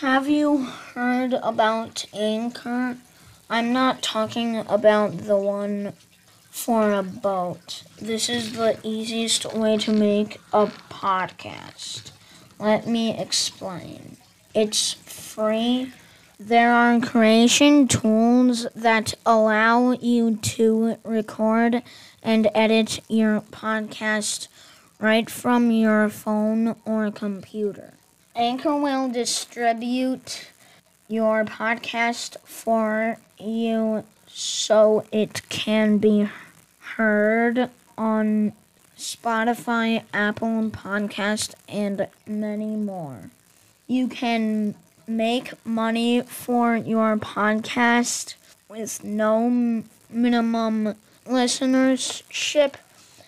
[0.00, 2.96] Have you heard about Anchor?
[3.50, 5.92] I'm not talking about the one
[6.50, 7.82] for a boat.
[8.00, 12.12] This is the easiest way to make a podcast.
[12.58, 14.16] Let me explain.
[14.54, 15.92] It's free.
[16.38, 21.82] There are creation tools that allow you to record
[22.22, 24.48] and edit your podcast
[24.98, 27.99] right from your phone or computer.
[28.36, 30.48] Anchor will distribute
[31.08, 36.28] your podcast for you so it can be
[36.96, 38.52] heard on
[38.96, 43.30] Spotify, Apple Podcast, and many more.
[43.88, 44.76] You can
[45.08, 48.34] make money for your podcast
[48.68, 50.94] with no minimum
[51.26, 52.74] listenership.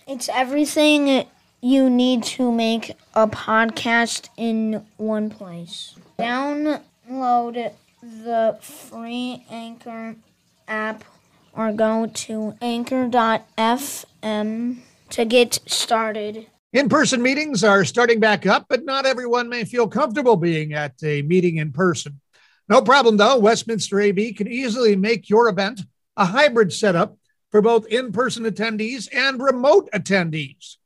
[0.07, 1.27] It's everything
[1.63, 5.95] you need to make a podcast in one place.
[6.19, 7.73] Download
[8.03, 10.17] the free Anchor
[10.67, 11.05] app
[11.53, 13.07] or go to anchor.fm
[15.11, 16.47] to get started.
[16.73, 20.95] In person meetings are starting back up, but not everyone may feel comfortable being at
[21.05, 22.19] a meeting in person.
[22.69, 23.39] No problem, though.
[23.39, 25.83] Westminster AB can easily make your event
[26.17, 27.17] a hybrid setup
[27.51, 30.79] for both in person attendees and remote attendees.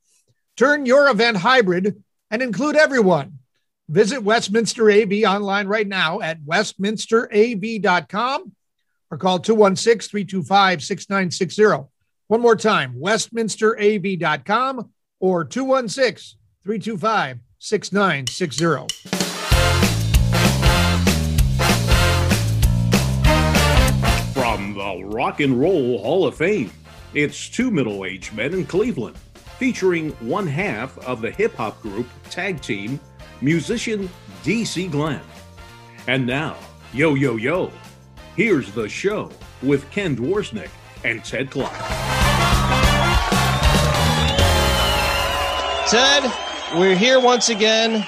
[0.56, 3.40] Turn your event hybrid and include everyone.
[3.88, 8.52] Visit Westminster AB online right now at westminsterab.com
[9.10, 11.88] or call 216 325 6960.
[12.28, 14.90] One more time, westminsterab.com
[15.20, 18.64] or 216 325 6960.
[24.32, 26.72] From the Rock and Roll Hall of Fame,
[27.14, 29.16] it's two middle aged men in Cleveland
[29.58, 33.00] featuring one half of the hip hop group tag team,
[33.40, 34.08] musician
[34.42, 35.20] DC Glenn.
[36.06, 36.56] And now,
[36.92, 37.72] yo, yo, yo,
[38.36, 39.30] here's the show
[39.62, 40.70] with Ken Dworsnik
[41.04, 41.72] and Ted Clark.
[45.88, 46.32] Ted,
[46.74, 48.06] we're here once again.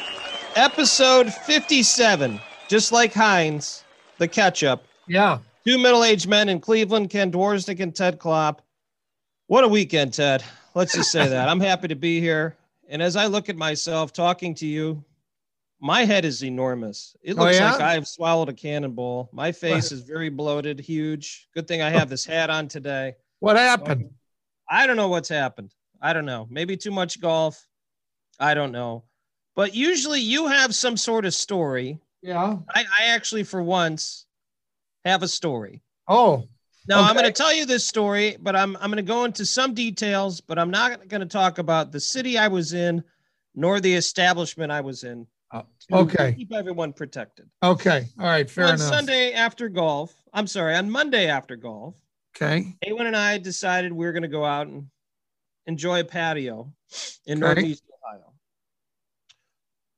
[0.56, 3.84] Episode 57, just like Heinz,
[4.18, 4.84] the ketchup.
[5.06, 5.38] Yeah.
[5.64, 8.62] Two middle aged men in Cleveland, Ken Dworsnik and Ted Klopp.
[9.46, 10.42] What a weekend, Ted.
[10.78, 11.48] Let's just say that.
[11.48, 12.56] I'm happy to be here.
[12.88, 15.04] And as I look at myself talking to you,
[15.80, 17.16] my head is enormous.
[17.20, 17.72] It Oh, looks yeah?
[17.72, 19.28] like I've swallowed a cannonball.
[19.32, 21.48] My face is very bloated, huge.
[21.52, 23.16] Good thing I have this hat on today.
[23.40, 24.10] What happened?
[24.70, 25.74] I don't know what's happened.
[26.00, 26.46] I don't know.
[26.48, 27.66] Maybe too much golf.
[28.38, 29.02] I don't know.
[29.56, 31.98] But usually you have some sort of story.
[32.22, 32.56] Yeah.
[32.72, 34.26] I, I actually, for once,
[35.04, 35.82] have a story.
[36.06, 36.46] Oh,
[36.88, 39.44] Now I'm going to tell you this story, but I'm I'm going to go into
[39.44, 43.04] some details, but I'm not going to talk about the city I was in,
[43.54, 45.26] nor the establishment I was in.
[45.52, 46.34] Oh, to okay.
[46.36, 47.48] Keep everyone protected.
[47.62, 48.06] okay.
[48.18, 48.48] All right.
[48.50, 48.86] Fair on enough.
[48.88, 51.94] On Sunday after golf, I'm sorry, on Monday after golf,
[52.36, 52.74] Okay.
[52.86, 54.86] Awen and I decided we were going to go out and
[55.66, 56.72] enjoy a patio
[57.26, 57.54] in Okay.
[57.62, 57.82] Northeast.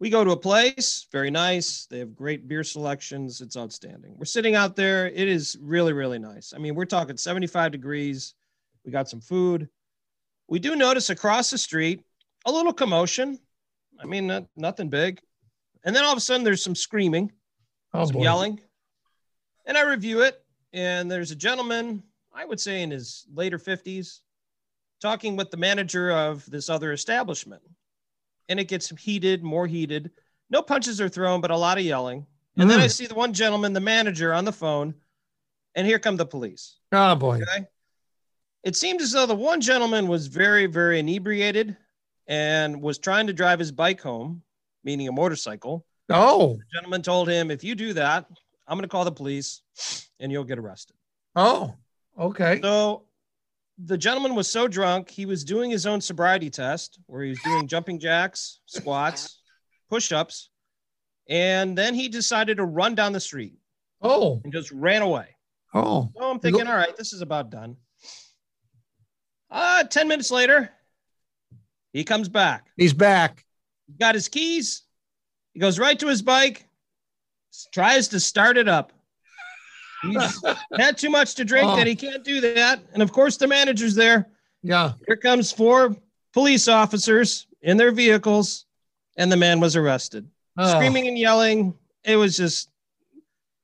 [0.00, 1.84] We go to a place, very nice.
[1.84, 3.42] They have great beer selections.
[3.42, 4.14] It's outstanding.
[4.16, 5.08] We're sitting out there.
[5.08, 6.54] It is really, really nice.
[6.54, 8.34] I mean, we're talking 75 degrees.
[8.84, 9.68] We got some food.
[10.48, 12.02] We do notice across the street
[12.46, 13.38] a little commotion.
[14.02, 15.20] I mean, not, nothing big.
[15.84, 17.32] And then all of a sudden, there's some screaming
[17.92, 18.22] Oh, some boy.
[18.22, 18.60] yelling.
[19.66, 22.02] And I review it, and there's a gentleman,
[22.32, 24.20] I would say in his later 50s,
[25.02, 27.62] talking with the manager of this other establishment.
[28.50, 30.10] And it gets heated, more heated.
[30.50, 32.26] No punches are thrown, but a lot of yelling.
[32.56, 32.90] And then I Mm.
[32.92, 34.94] see the one gentleman, the manager, on the phone,
[35.76, 36.78] and here come the police.
[36.90, 37.40] Oh, boy.
[37.40, 37.66] Okay.
[38.64, 41.76] It seemed as though the one gentleman was very, very inebriated
[42.26, 44.42] and was trying to drive his bike home,
[44.84, 48.26] meaning a motorcycle Oh, The gentleman told him, if you do that,
[48.66, 49.62] I'm going to call the police
[50.18, 50.96] and you'll get arrested.
[51.36, 51.76] oh,
[52.18, 52.60] okay.
[52.60, 53.04] So
[53.84, 57.40] the gentleman was so drunk, he was doing his own sobriety test where he was
[57.42, 59.40] doing jumping jacks, squats,
[59.88, 60.50] push ups.
[61.28, 63.54] And then he decided to run down the street
[64.02, 65.36] Oh, and just ran away.
[65.74, 67.76] oh, So I'm thinking, all right, this is about done.
[69.50, 70.70] Uh, 10 minutes later,
[71.92, 72.66] he comes back.
[72.76, 73.44] he's back.
[73.86, 74.82] he got his keys.
[75.52, 76.66] He goes right to his bike,
[77.72, 78.92] tries to start it up.
[80.02, 80.42] He's
[80.76, 81.76] had too much to drink Oh.
[81.76, 82.80] that he can't do that.
[82.92, 84.28] And of course, the manager's there.
[84.62, 84.92] Yeah.
[85.06, 85.96] Here comes four
[86.32, 88.66] police officers in their vehicles,
[89.16, 90.28] and the man was arrested.
[90.58, 91.74] Oh, Screaming and yelling.
[92.04, 92.70] It was just,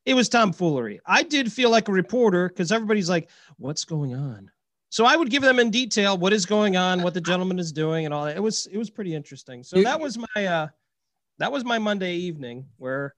[0.04, 1.00] it was tomfoolery.
[1.06, 3.28] I did feel like a reporter because everybody's like,
[3.58, 4.50] what's going on?
[4.90, 7.72] So I would give them in detail what is going on, what the gentleman is
[7.72, 8.36] doing, and all that.
[8.36, 9.62] It was it was pretty interesting.
[9.62, 10.68] So that was my uh
[11.38, 13.14] that was my Monday evening where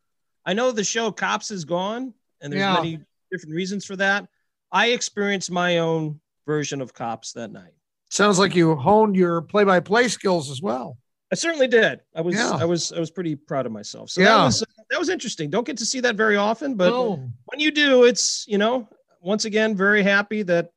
[0.46, 2.74] I know the show Cops is gone, and there's Yeah.
[2.74, 3.00] many
[3.30, 4.26] different reasons for that.
[4.72, 7.72] I experienced my own version of Cops that night.
[8.10, 10.98] Sounds like you honed your play-by-play skills as well.
[11.30, 12.00] I certainly did.
[12.14, 12.52] I was Yeah.
[12.52, 14.08] I was I was pretty proud of myself.
[14.10, 14.38] So Yeah.
[14.38, 15.50] that was uh, that was interesting.
[15.50, 18.88] Don't get to see that very often, but Oh, when you do, it's you know
[19.20, 20.72] once again very happy that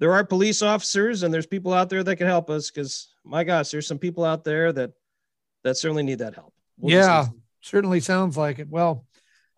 [0.00, 3.44] there are police officers and there's people out there that can help us because my
[3.44, 4.92] gosh, there's some people out there that
[5.62, 6.52] that certainly need that help.
[6.80, 7.26] just Yeah.
[7.60, 8.68] certainly sounds like it.
[8.68, 9.06] Well,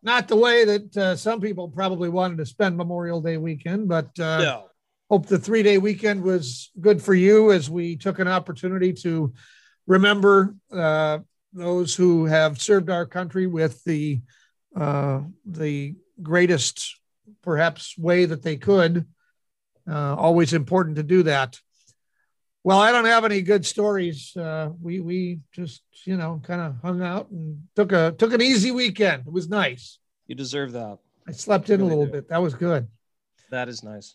[0.03, 4.19] not the way that uh, some people probably wanted to spend Memorial Day weekend, but
[4.19, 4.65] uh, no.
[5.11, 9.33] hope the three day weekend was good for you as we took an opportunity to
[9.87, 11.19] remember uh,
[11.53, 14.21] those who have served our country with the
[14.77, 16.97] uh, the greatest
[17.43, 19.07] perhaps way that they could.
[19.91, 21.59] Uh, always important to do that.
[22.63, 24.37] Well, I don't have any good stories.
[24.37, 28.43] Uh, we we just you know kind of hung out and took a took an
[28.43, 29.25] easy weekend.
[29.27, 29.99] It was nice.
[30.27, 30.99] You deserve that.
[31.27, 32.13] I slept in a little do.
[32.13, 32.29] bit.
[32.29, 32.89] That was good.
[33.51, 34.15] That is nice.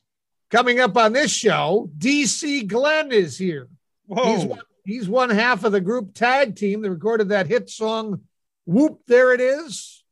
[0.52, 3.68] Coming up on this show, DC Glenn is here.
[4.06, 4.36] Whoa.
[4.36, 8.22] He's one, he's one half of the group tag team that recorded that hit song,
[8.66, 10.04] Whoop, There It Is.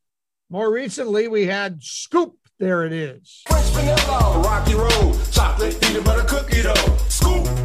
[0.49, 3.43] More recently, we had Scoop, There It Is.
[3.47, 6.97] French vanilla, rocky road, chocolate peanut butter cookie dough.
[7.07, 7.62] Scoop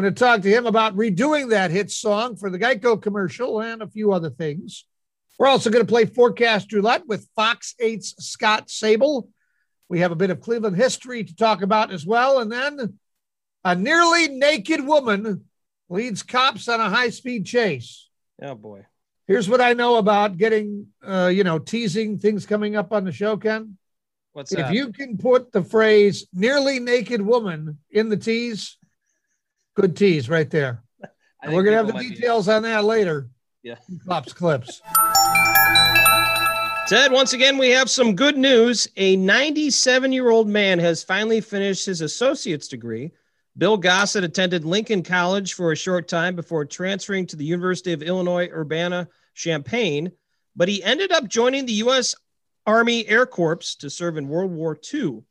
[0.00, 3.60] We're going to talk to him about redoing that hit song for the Geico commercial
[3.60, 4.86] and a few other things.
[5.38, 9.28] We're also going to play Forecast Roulette with Fox 8's Scott Sabol.
[9.90, 12.38] We have a bit of Cleveland history to talk about as well.
[12.38, 12.98] And then
[13.62, 15.44] a nearly naked woman
[15.90, 18.08] leads cops on a high speed chase.
[18.40, 18.86] Oh boy.
[19.26, 23.12] Here's what I know about getting, uh, you know, teasing things coming up on the
[23.12, 23.76] show, Ken.
[24.32, 24.72] What's If that?
[24.72, 28.78] you can put the phrase nearly naked woman in the tease,
[29.74, 30.82] good tease right there.
[31.42, 33.30] And we're going to have the people might be- details on that later.
[33.62, 33.76] Yeah.
[34.06, 34.80] Cops clips.
[36.88, 38.88] Ted, once again, we have some good news.
[38.96, 43.12] A 97 year old man has finally finished his associate's degree.
[43.56, 48.02] Bill Gossett attended Lincoln College for a short time before transferring to the University of
[48.02, 50.10] Illinois Urbana Champaign,
[50.56, 52.14] but he ended up joining the U.S.
[52.66, 55.22] Army Air Corps to serve in World War II.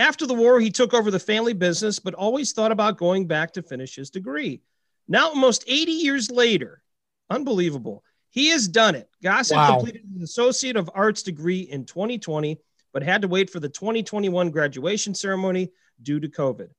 [0.00, 3.52] After the war, he took over the family business, but always thought about going back
[3.52, 4.62] to finish his degree.
[5.06, 6.80] Now, almost 80 years later,
[7.28, 8.02] unbelievable.
[8.30, 9.10] He has done it.
[9.22, 9.74] Gossett Wow.
[9.76, 12.58] completed an Associate of Arts degree in 2020,
[12.94, 15.70] but had to wait for the 2021 graduation ceremony
[16.02, 16.70] due to COVID.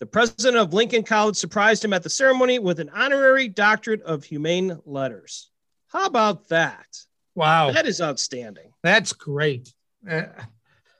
[0.00, 4.24] The president of Lincoln College surprised him at the ceremony with an honorary doctorate of
[4.24, 5.48] humane letters.
[5.86, 6.88] How about that?
[7.36, 7.70] Wow.
[7.70, 8.72] That is outstanding.
[8.82, 9.72] That's great.
[10.10, 10.24] Uh,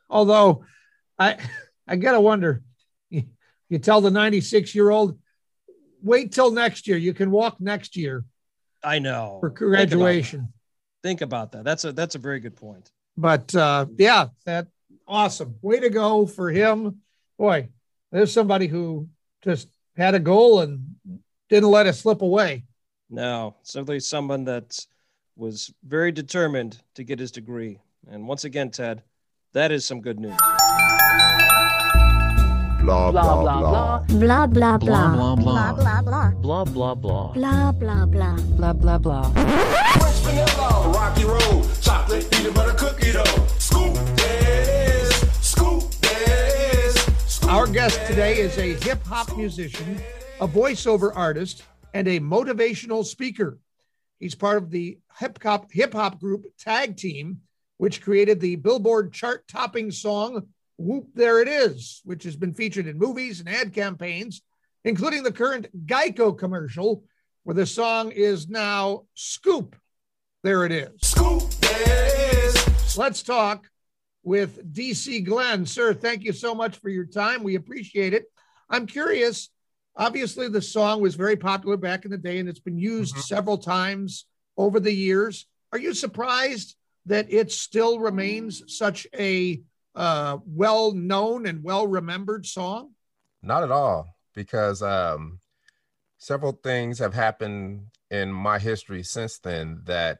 [0.09, 0.65] although
[1.19, 1.37] I
[1.87, 2.63] I gotta wonder,
[3.11, 3.25] you,
[3.69, 5.19] you tell the 96 year old,
[6.03, 6.97] wait till next year.
[6.97, 8.25] You can walk next year
[8.83, 9.39] I know.
[9.41, 9.77] for Think about that.
[9.89, 10.53] graduation.
[11.03, 11.65] Think about that.
[11.65, 12.91] That's a that's a very good point.
[13.17, 14.67] But uh, yeah, that
[15.07, 15.57] awesome.
[15.63, 17.01] Way to go for him.
[17.39, 17.69] Boy,
[18.11, 19.09] there's somebody who
[19.43, 20.95] just had a goal and
[21.51, 22.65] didn't let it slip away.
[23.11, 24.79] No, certainly someone that
[25.37, 27.79] was very determined to get his degree.
[28.11, 29.03] And once again, Ted,
[29.53, 30.39] that is some good news.
[32.85, 35.17] Blah, blah blah blah Blah, blah, blah blah.
[35.17, 36.31] blah blah blah.
[36.43, 38.37] blah blah blah Blah, blah, blah.
[38.59, 43.47] blah blah blah French vanilla, rocky road, chocolate peanut butter cookie dough.
[43.59, 47.43] Scoop this, scoop this.
[47.45, 49.99] Our guest today is a hip hop musician,
[50.43, 51.63] a voiceover artist,
[51.95, 53.59] and a motivational speaker.
[54.21, 57.41] He's part of the hip hop hip hop group Tag Team,
[57.79, 62.87] which created the Billboard chart topping song Whoop There It Is, which has been featured
[62.87, 64.43] in movies and ad campaigns,
[64.85, 67.05] including the current Geico commercial,
[67.45, 69.77] where the song is now Scoop.
[70.43, 70.91] There it is.
[71.01, 72.97] Scoop this.
[72.97, 73.69] Let's talk
[74.23, 75.67] with DC Glenn.
[75.67, 77.43] Sir, thank you so much for your time.
[77.43, 78.25] We appreciate it.
[78.69, 79.51] I'm curious.
[79.97, 83.23] Obviously, the song was very popular back in the day and it's been used mm-hmm.
[83.23, 84.27] several times
[84.57, 85.47] over the years.
[85.73, 86.77] Are you surprised
[87.07, 89.61] that it still remains such a
[89.95, 92.93] uh, well known and well remembered song?
[93.43, 95.41] Not at all, because um,
[96.19, 100.19] several things have happened in my history since then that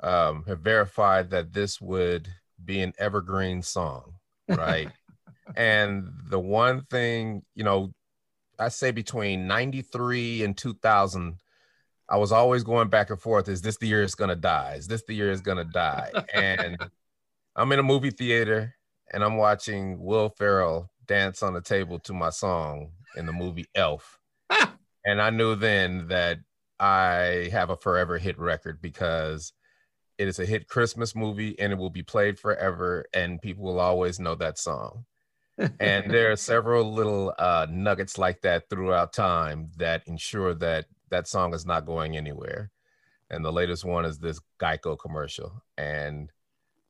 [0.00, 2.28] um, have verified that this would
[2.62, 4.14] be an evergreen song,
[4.48, 4.90] right?
[5.56, 7.92] and the one thing, you know,
[8.58, 11.36] I say between 93 and 2000,
[12.08, 14.74] I was always going back and forth is this the year it's going to die?
[14.76, 16.10] Is this the year it's going to die?
[16.34, 16.76] And
[17.56, 18.74] I'm in a movie theater
[19.10, 23.66] and I'm watching Will Ferrell dance on the table to my song in the movie
[23.74, 24.18] Elf.
[25.04, 26.38] And I knew then that
[26.78, 29.52] I have a forever hit record because
[30.18, 33.80] it is a hit Christmas movie and it will be played forever and people will
[33.80, 35.06] always know that song.
[35.80, 41.26] and there are several little uh, nuggets like that throughout time that ensure that that
[41.26, 42.70] song is not going anywhere.
[43.30, 45.62] And the latest one is this Geico commercial.
[45.76, 46.30] And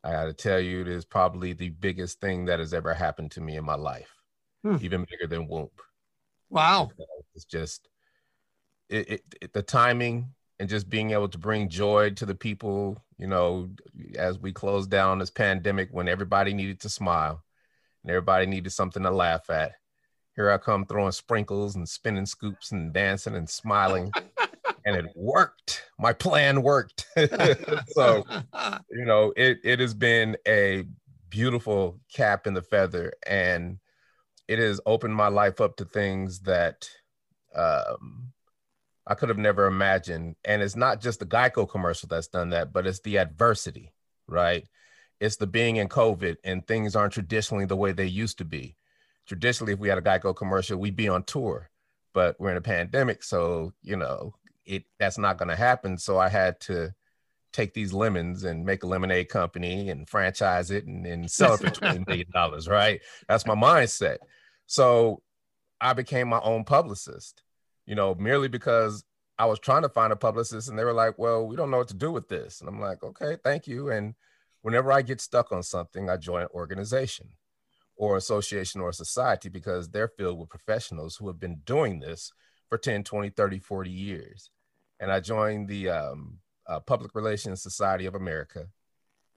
[0.02, 3.32] I got to tell you, it is probably the biggest thing that has ever happened
[3.32, 4.12] to me in my life,
[4.62, 4.76] Hmm.
[4.80, 5.72] even bigger than Whoop.
[6.48, 6.90] Wow.
[7.34, 7.88] It's just
[8.88, 13.02] it, it, it- the timing and just being able to bring joy to the people,
[13.18, 13.70] you know,
[14.16, 17.42] as we close down this pandemic when everybody needed to smile
[18.02, 19.72] and everybody needed something to laugh at.
[20.36, 24.10] Here I come throwing sprinkles and spinning scoops and dancing and smiling.
[24.84, 25.84] and it worked.
[25.98, 27.06] My plan worked.
[27.88, 28.24] so
[28.90, 30.84] you know it it has been a
[31.30, 33.78] beautiful cap in the feather and
[34.48, 36.88] it has opened my life up to things that
[37.54, 38.32] um
[39.06, 42.72] i could have never imagined and it's not just the geico commercial that's done that
[42.72, 43.92] but it's the adversity
[44.26, 44.68] right
[45.20, 48.76] it's the being in covid and things aren't traditionally the way they used to be
[49.26, 51.70] traditionally if we had a geico commercial we'd be on tour
[52.12, 55.98] but we're in a pandemic so you know it that's not going to happen.
[55.98, 56.92] So i had to
[57.52, 61.60] take these lemons and make a lemonade company and franchise it and, and sell it
[61.60, 62.28] for $20 million
[62.68, 63.00] right?
[63.28, 64.18] That's my mindset.
[64.66, 65.22] So
[65.80, 67.42] i became my own publicist
[67.86, 69.02] you know merely because
[69.38, 71.78] i was trying to find a publicist and they were like well we don't know
[71.78, 72.60] what to do with this.
[72.60, 73.90] And i'm like okay thank you.
[73.90, 74.14] And
[74.62, 77.28] whenever i get stuck on something i join an organization
[77.96, 82.32] or association or society because they're filled with professionals who have been doing this
[82.70, 84.50] for 10 20 30 40 years.
[84.98, 88.68] And i joined the um, uh, public relations society of america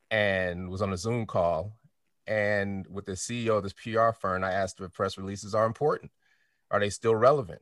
[0.09, 1.77] and was on a zoom call.
[2.25, 6.11] And with the ceo of this pr firm i asked if press releases are important.
[6.71, 7.61] Are they still relevant?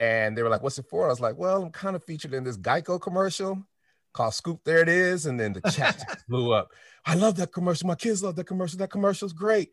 [0.00, 1.04] And they were like what's it for?
[1.04, 3.66] I was like well i'm kind of featured in this geico commercial
[4.14, 5.26] called scoop there it is.
[5.26, 6.70] And then the chat blew up.
[7.04, 7.86] I love that commercial.
[7.86, 8.78] My kids love that commercial.
[8.78, 9.70] That commercial's great.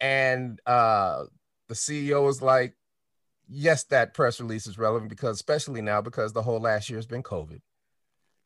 [0.00, 1.24] And uh,
[1.68, 2.74] the CEO was like,
[3.50, 7.06] yes, that press release is relevant because, especially now, because the whole last year has
[7.06, 7.60] been COVID.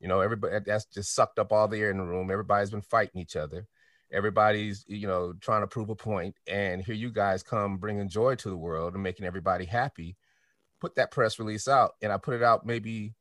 [0.00, 2.30] You know, everybody that's just sucked up all the air in the room.
[2.30, 3.66] Everybody's been fighting each other.
[4.12, 6.36] Everybody's, you know, trying to prove a point.
[6.46, 10.16] And here you guys come bringing joy to the world and making everybody happy.
[10.80, 11.92] Put that press release out.
[12.02, 13.14] And I put it out maybe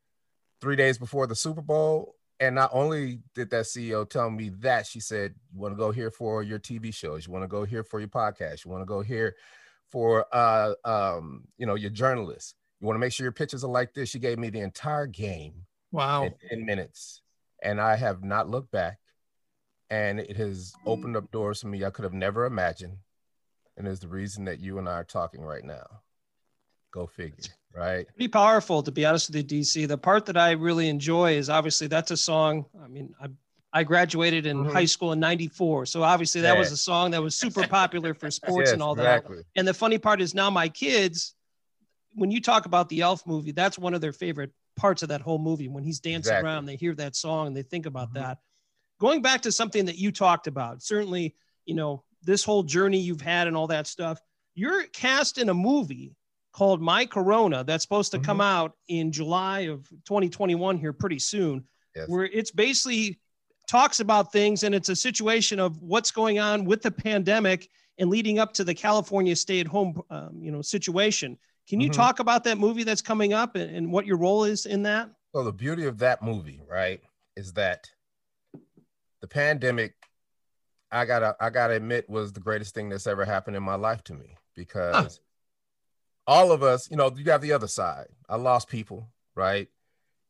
[0.61, 2.15] three days before the Super Bowl.
[2.39, 5.91] And not only did that CEO tell me that, she said, You want to go
[5.91, 8.81] here for your TV shows, you want to go here for your podcast, you want
[8.81, 9.35] to go here
[9.93, 12.55] for uh um, you know, your journalists.
[12.81, 14.09] You want to make sure your pictures are like this.
[14.09, 15.53] She gave me the entire game
[15.91, 16.23] Wow.
[16.25, 17.21] in 10 minutes.
[17.61, 18.97] And I have not looked back.
[19.89, 22.97] And it has opened up doors for me I could have never imagined.
[23.77, 25.85] And is the reason that you and I are talking right now.
[26.91, 28.07] Go figure, right?
[28.15, 31.49] pretty powerful to be honest with you dc the part that i really enjoy is
[31.49, 33.27] obviously that's a song i mean i
[33.75, 34.71] I graduated in Mhm.
[34.71, 35.87] high school in 94.
[35.87, 38.93] So obviously that was a song that was super popular for sports Yes, and all
[38.95, 39.25] that.
[39.55, 41.33] And the funny part is now my kids,
[42.13, 45.21] when you talk about the Elf movie, that's one of their favorite parts of that
[45.21, 45.67] whole movie.
[45.69, 46.47] When he's dancing Exactly.
[46.47, 48.15] around, they hear that song and they think about Mhm.
[48.15, 48.37] that.
[48.99, 53.21] Going back to something that you talked about, certainly, you know, this whole journey you've
[53.21, 54.21] had and all that stuff,
[54.53, 56.15] you're cast in a movie
[56.51, 61.67] called My Corona that's supposed to come out in July of 2021 here pretty soon,
[61.95, 62.07] Yes.
[62.07, 63.19] where it's basically
[63.73, 68.07] talks about things and it's a situation of what's going on with the pandemic and
[68.07, 71.35] leading up to the California stay-at-home um, you know situation.
[71.67, 71.93] Can you Mhm.
[71.93, 75.09] talk about that movie that's coming up and, and what your role is in that?
[75.33, 77.01] So the beauty of that movie, right,
[77.35, 77.89] is that
[79.21, 79.95] the pandemic,
[80.91, 84.03] I gotta I gotta admit, was the greatest thing that's ever happened in my life
[84.03, 85.19] to me because
[86.27, 88.09] all of us, you know, you got the other side.
[88.29, 89.67] I lost people, right?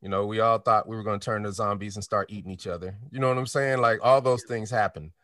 [0.04, 2.66] You know, we all thought we were gonna turn to zombies and start eating each
[2.66, 2.98] other.
[3.10, 3.78] You know what I'm saying?
[3.78, 5.14] Like all those things happen.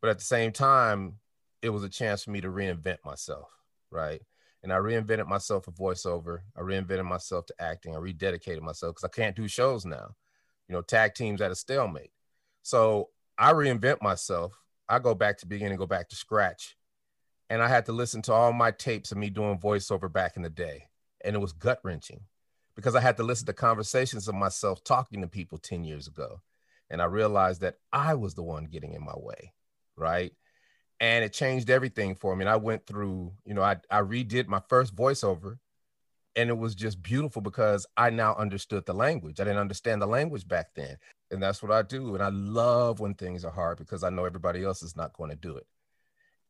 [0.00, 1.16] But at the same time,
[1.62, 3.48] it was a chance for me to reinvent myself,
[3.90, 4.22] right?
[4.62, 6.42] And I reinvented myself for voiceover.
[6.56, 7.96] I reinvented myself to acting.
[7.96, 10.14] I rededicated myself because I can't do shows now.
[10.68, 12.12] You know, tag teams at a stalemate.
[12.62, 14.52] So I reinvent myself.
[14.88, 16.76] I go back to beginning, go back to scratch.
[17.48, 20.42] And I had to listen to all my tapes of me doing voiceover back in
[20.42, 20.84] the day.
[21.24, 22.20] And it was gut wrenching
[22.80, 26.40] because I had to listen to conversations of myself talking to people 10 years ago.
[26.90, 29.52] And I realized that I was the one getting in my way.
[29.96, 30.32] Right
[31.00, 32.42] and it changed everything for me.
[32.42, 35.58] And I went through, you know, I, I redid my first voiceover
[36.36, 39.40] and it was just beautiful because I now understood the language.
[39.40, 40.98] I didn't understand the language back then.
[41.30, 42.14] And that's what I do.
[42.14, 45.30] And I love when things are hard because I know everybody else is not going
[45.30, 45.66] to do it.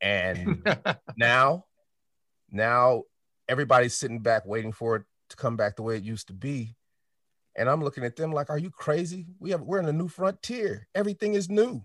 [0.00, 0.66] And
[1.16, 1.66] now,
[2.50, 3.04] now
[3.48, 6.76] everybody's sitting back waiting for it to come back the way it used to be.
[7.56, 9.26] And I'm looking at them like, are you crazy?
[9.38, 10.86] We have we're in a new frontier.
[10.94, 11.82] Everything is new.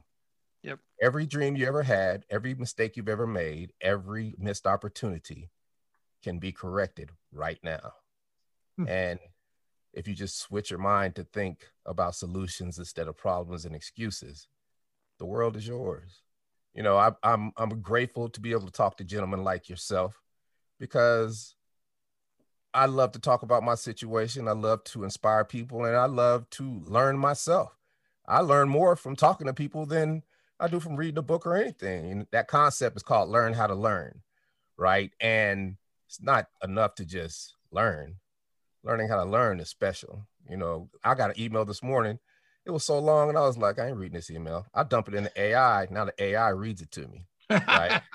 [0.64, 0.80] Yep.
[1.02, 5.50] Every dream you ever had, every mistake you've ever made, every missed opportunity
[6.24, 7.94] can be corrected right now.
[8.78, 8.88] Hmm.
[8.88, 9.20] And
[9.94, 14.48] if you just switch your mind to think about solutions instead of problems and excuses,
[15.20, 16.22] the world is yours.
[16.74, 20.22] You know, I, I'm I'm grateful to be able to talk to gentlemen like yourself
[20.80, 21.55] because
[22.76, 24.50] I love to talk about my situation.
[24.50, 27.78] I love to inspire people, and I love to learn myself.
[28.28, 30.24] I learn more from talking to people than
[30.60, 32.12] I do from reading a book or anything.
[32.12, 34.24] And that concept is called learn how to learn,
[34.78, 35.12] right?
[35.22, 35.78] And
[36.08, 38.16] it's not enough to just learn.
[38.84, 40.28] Learning how to learn is special.
[40.50, 42.20] You know, I got an email this morning.
[42.66, 44.66] It was so long, and I was like, I ain't reading this email.
[44.74, 45.88] I dump it in the AI.
[45.90, 47.26] Now the AI reads it to me.
[47.50, 48.02] Right.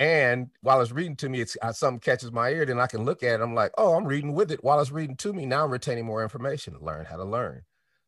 [0.00, 3.04] And while it's reading to me, it's uh, something catches my ear, then I can
[3.04, 3.42] look at it.
[3.42, 5.44] I'm like, oh, I'm reading with it while it's reading to me.
[5.44, 6.74] Now I'm retaining more information.
[6.80, 7.60] Learn how to learn.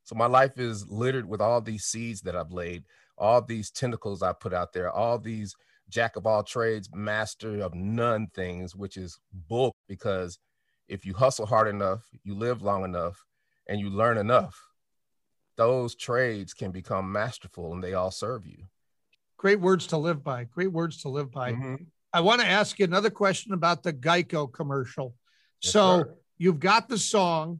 [0.02, 2.84] So my life is littered with all these seeds that I've laid,
[3.18, 5.54] all these tentacles I put out there, all these
[5.90, 9.76] jack of all trades, master of none things, which is bull.
[9.86, 10.38] Because
[10.88, 13.22] if you hustle hard enough, you live long enough,
[13.68, 14.58] and you learn enough,
[15.56, 18.64] those trades can become masterful, and they all serve you.
[19.42, 20.44] Great words to live by.
[20.44, 21.52] Great words to live by.
[21.52, 21.86] Mhm.
[22.12, 25.16] I want to ask you another question about the Geico commercial.
[25.60, 26.14] Yes, so sir.
[26.38, 27.58] you've got the song.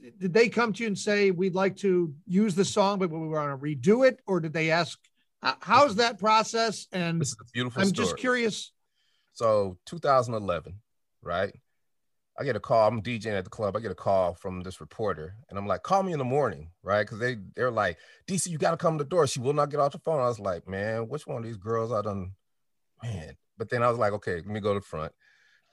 [0.00, 3.18] Did they come to you and say we'd like to use the song, but we
[3.28, 4.98] want to redo it, or did they ask?
[5.42, 6.86] How's that process?
[6.92, 8.06] And This is a beautiful I'm story.
[8.06, 8.72] just curious.
[9.34, 10.80] So 2011,
[11.20, 11.54] right?
[12.38, 12.86] I get a call.
[12.86, 13.76] I'm DJing at the club.
[13.76, 16.70] I get a call from this reporter, and I'm like, "Call me in the morning,
[16.82, 19.52] right?" Because they they're like, "DC, you got to come to the door." She will
[19.52, 20.20] not get off the phone.
[20.20, 22.32] I was like, "Man, which one of these girls I done,
[23.02, 25.12] man?" But then I was like, "Okay, let me go to the front,"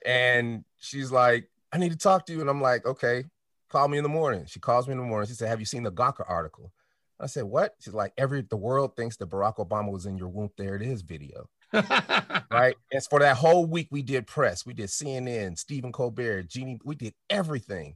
[0.05, 3.25] and she's like, "I need to talk to you," and I'm like, "Okay,
[3.69, 5.27] call me in the morning." She calls me in the morning.
[5.27, 6.72] She said, "Have you seen the Gawker article?"
[7.19, 10.29] I said, "What?" She's like, "Every the world thinks that Barack Obama was in your
[10.29, 10.50] womb.
[10.57, 11.48] There it is, video."
[12.51, 12.75] right?
[12.92, 16.96] And for that whole week, we did press, we did CNN, Stephen Colbert, Jeannie, we
[16.96, 17.96] did everything.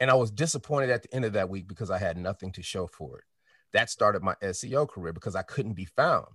[0.00, 2.62] And I was disappointed at the end of that week because I had nothing to
[2.62, 3.24] show for it.
[3.72, 6.26] That started my SEO career because I couldn't be found,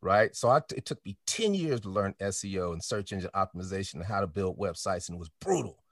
[0.00, 0.34] right?
[0.34, 4.04] So I, it took me 10 years to learn SEO and search engine optimization and
[4.04, 5.82] how to build websites, and it was brutal,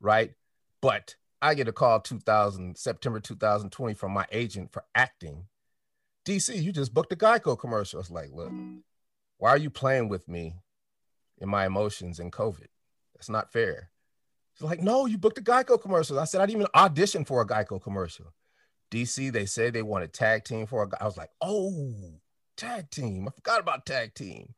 [0.00, 0.32] right?
[0.80, 5.46] But I get a call 2000 September 2020 from my agent for acting.
[6.26, 7.98] DC, you just booked a Geico commercial.
[7.98, 8.50] I was like, look,
[9.38, 10.54] why are you playing with me
[11.38, 12.68] in my emotions in COVID?
[13.14, 13.90] That's not fair.
[14.54, 16.18] She's like, no, you booked a Geico commercial.
[16.18, 18.32] I said, I didn't even audition for a Geico commercial.
[18.90, 21.92] DC, they said they wanted tag team for a I was like, oh,
[22.56, 23.28] tag team.
[23.28, 24.54] I forgot about tag team.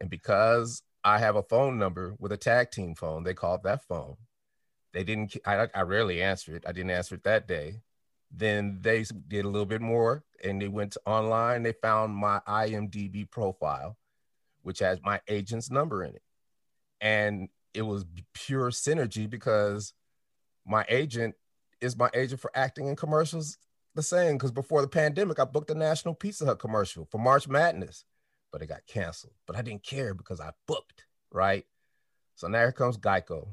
[0.00, 3.84] And because I have a phone number with a tag team phone, they called that
[3.84, 4.16] phone.
[4.92, 6.64] They didn't, I, I rarely answer it.
[6.66, 7.82] I didn't answer it that day.
[8.30, 11.62] Then they did a little bit more and they went online.
[11.62, 13.96] They found my IMDb profile
[14.66, 16.22] which has my agent's number in it.
[17.00, 19.92] And it was pure synergy because
[20.66, 21.36] my agent
[21.80, 23.58] is my agent for acting in commercials
[23.94, 24.34] the same.
[24.34, 28.04] Because before the pandemic, I booked a National Pizza Hut commercial for March Madness,
[28.50, 29.34] but it got canceled.
[29.46, 31.64] But I didn't care because I booked, right?
[32.34, 33.46] So now here comes Geico.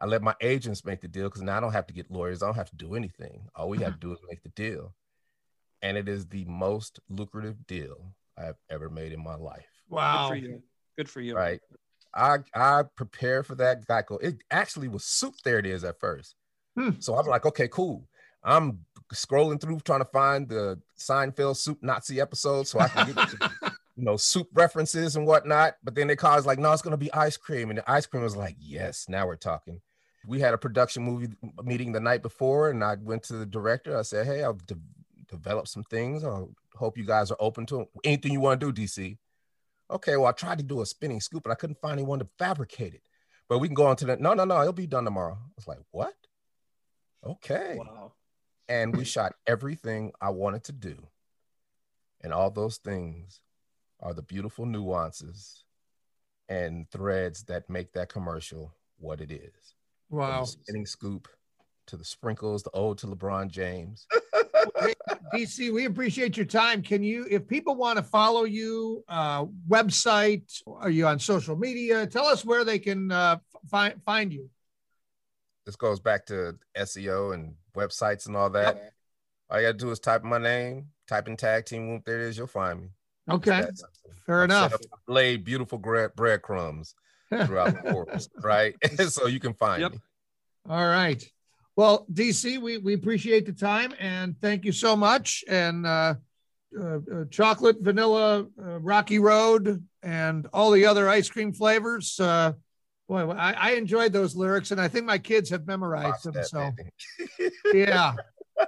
[0.00, 2.42] I let my agents make the deal because now I don't have to get lawyers.
[2.42, 3.42] I don't have to do anything.
[3.54, 4.08] All we have to mm-hmm.
[4.08, 4.96] do is make the deal.
[5.80, 10.28] And it is the most lucrative deal I have ever made in my life Wow.
[10.28, 10.62] Good for you.
[10.96, 11.34] Good for you.
[11.34, 11.60] right?
[12.14, 14.22] I I prepared for that Geico.
[14.22, 15.34] It actually was soup.
[15.44, 16.34] There it is at first.
[16.76, 16.90] Hmm.
[16.98, 18.06] So I'm like, okay, cool.
[18.42, 18.80] I'm
[19.12, 23.32] scrolling through trying to find the Seinfeld soup Nazi episode so I can get
[23.96, 25.74] you know soup references and whatnot.
[25.84, 28.06] But then they called us like, no, it's gonna be ice cream, and the ice
[28.06, 29.80] cream was like, yes, now we're talking.
[30.26, 31.28] We had a production movie
[31.62, 33.96] meeting the night before, and I went to the director.
[33.98, 34.76] I said, hey, I've de-
[35.28, 36.24] developed some things.
[36.24, 36.42] I
[36.74, 39.16] hope you guys are open to anything you want to do, DC.
[39.90, 42.28] Okay, well, I tried to do a spinning scoop, but I couldn't find anyone to
[42.38, 43.02] fabricate it.
[43.48, 45.36] But we can go on to the no, no, no, it'll be done tomorrow.
[45.40, 46.14] I was like, what?
[47.26, 47.76] Okay.
[47.76, 48.12] Wow.
[48.68, 50.96] And we shot everything I wanted to do.
[52.22, 53.40] And all those things
[53.98, 55.64] are the beautiful nuances
[56.48, 59.74] and threads that make that commercial what it is.
[60.08, 60.40] From Wow.
[60.40, 61.28] the spinning scoop
[61.86, 64.06] to the sprinkles, the ode to LeBron James.
[64.80, 64.94] Hey,
[65.34, 66.82] DC, we appreciate your time.
[66.82, 72.06] Can you, if people want to follow you, uh, website, are you on social media?
[72.06, 73.38] Tell us where they can uh,
[73.70, 74.48] find find you.
[75.66, 78.92] This goes back to SEO and websites and all that.
[79.50, 82.28] All you gotta do is type my name, type in tag team whoop, there it
[82.28, 82.88] is, you'll find me.
[83.30, 83.66] Okay,
[84.26, 84.74] fair I've enough.
[84.74, 86.94] up- I've laid beautiful gra- breadcrumbs
[87.46, 88.74] throughout the course, right?
[89.08, 89.92] so you can find Yep.
[89.92, 89.98] me.
[90.68, 91.22] All right.
[91.80, 95.42] Well, DC, we, we appreciate the time and thank you so much.
[95.48, 96.16] And uh,
[96.78, 102.20] uh, uh, chocolate, vanilla, uh, Rocky Road, and all the other ice cream flavors.
[102.20, 102.52] Uh,
[103.08, 106.44] boy, I, I enjoyed those lyrics, and I think my kids have memorized them.
[106.44, 106.70] So,
[107.72, 108.12] yeah.
[108.58, 108.66] Well,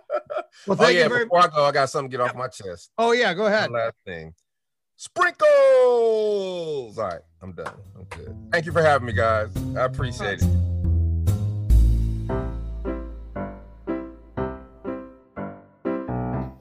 [0.69, 1.53] oh thank yeah, you very before much.
[1.53, 2.93] I go, I got something to get off my chest.
[2.97, 3.71] Oh, yeah, go ahead.
[3.71, 4.33] One last thing.
[4.97, 5.47] Sprinkles.
[6.99, 7.75] All right, I'm done.
[7.95, 8.35] I'm good.
[8.51, 9.51] Thank you for having me, guys.
[9.77, 10.72] I appreciate it.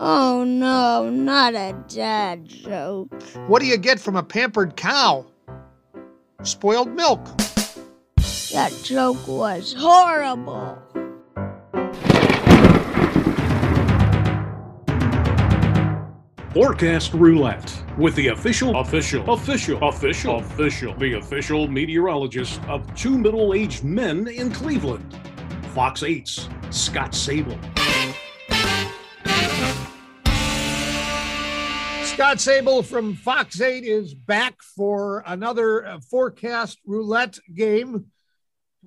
[0.04, 3.14] Oh no, not a dad joke.
[3.46, 5.28] What do you get from a pampered cow?
[6.42, 7.24] Spoiled milk.
[8.52, 10.82] That joke was horrible.
[16.52, 23.54] Forecast Roulette with the official, official, official, official, official, the official meteorologist of two middle
[23.54, 25.16] aged men in Cleveland,
[25.76, 27.60] Fox 8's Scott Sabol.
[32.22, 38.12] Scott Sabol from Fox 8 is back for another uh, forecast roulette game.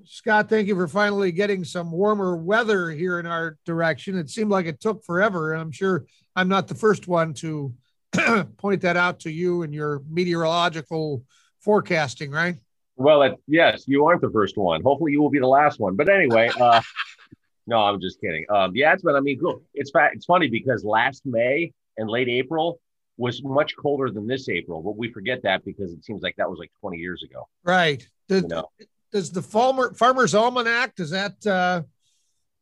[0.04, 4.16] Scott, thank you for finally getting some warmer weather here in our direction.
[4.16, 6.04] It seemed like it took forever, and I'm sure
[6.36, 7.74] I'm not the first one to
[8.56, 11.24] point that out to you and your meteorological
[11.58, 12.54] forecasting, right?
[12.94, 14.80] Well, it, yes, you aren't the first one.
[14.80, 15.96] Hopefully, you will be the last one.
[15.96, 16.80] But anyway, uh,
[17.66, 18.46] no, I'm just kidding.
[18.48, 19.16] Um, yeah, it's been.
[19.16, 19.60] I mean, cool.
[19.74, 22.78] It's fa- it's funny because last May and late April
[23.16, 26.48] was much colder than this April, but we forget that because it seems like that
[26.48, 27.46] was like 20 years ago.
[27.62, 28.06] Right.
[28.28, 28.68] Does, You know,
[29.12, 31.82] does the Farmer, Farmer's Almanac, does that, uh,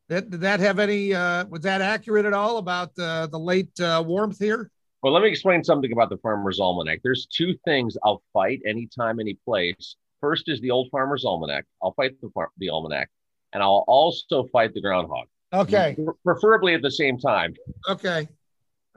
[0.08, 3.78] that, did that have any, uh, was that accurate at all about uh, the late
[3.80, 4.70] uh, warmth here?
[5.02, 7.00] well, let me explain something about the Farmer's Almanac.
[7.02, 9.96] There's two things I'll fight anytime, any place.
[10.20, 11.64] First is the old Farmer's Almanac.
[11.82, 13.10] I'll fight the far- the almanac,
[13.52, 15.26] and I'll also fight the groundhog.
[15.52, 15.96] Okay.
[15.96, 17.54] Pre- preferably at the same time.
[17.88, 18.28] Okay.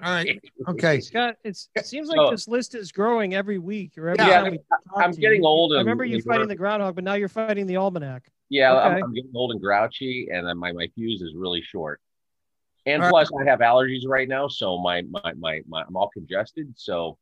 [0.03, 0.39] All right.
[0.67, 0.99] Okay.
[0.99, 4.41] Scott, it's, it seems So- like this list is growing every week or every Yeah,
[4.41, 5.47] time we talk I'm to getting you.
[5.47, 8.29] old I remember you and fighting we're- the groundhog, but now you're fighting the almanac.
[8.49, 11.99] Yeah, I'm, I'm getting old and grouchy, and then my, my fuse is really short.
[12.85, 16.09] And All plus, I have allergies right now, so my, my my my I'm all
[16.09, 16.71] congested.
[16.77, 17.17] So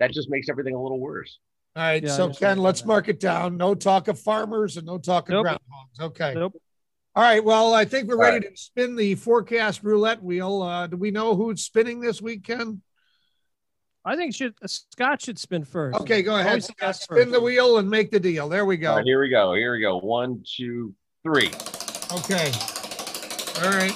[0.00, 1.38] that just makes everything a little worse.
[1.76, 2.02] All right.
[2.02, 2.88] Yeah, so Ken, let's that.
[2.88, 3.56] mark it down.
[3.56, 5.46] No talk of farmers and no talk of Nope.
[5.46, 6.00] groundhogs.
[6.06, 6.34] Okay.
[6.34, 6.60] Nope.
[7.16, 7.42] All right.
[7.42, 10.60] Well, I think we're All ready to spin the forecast roulette wheel.
[10.60, 12.82] Uh, do we know who's spinning this weekend?
[14.04, 15.98] I think should uh, Scott should spin first.
[16.00, 16.62] Okay, go ahead.
[16.62, 16.76] Scott.
[16.78, 18.50] best Spin the wheel and make the deal.
[18.50, 18.90] There we go.
[18.90, 19.54] All right, here we go.
[19.54, 19.98] Here we go.
[19.98, 21.50] One, two, three.
[22.12, 22.52] Okay.
[23.64, 23.94] All right.